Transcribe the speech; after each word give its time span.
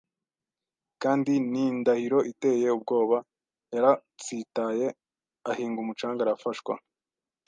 Kandi 1.01 1.33
n'indahiro 1.51 2.19
iteye 2.31 2.67
ubwoba 2.77 3.17
yaratsitaye, 3.73 4.85
ahinga 5.51 5.79
umucanga, 5.83 6.19
arafashwa 6.23 6.73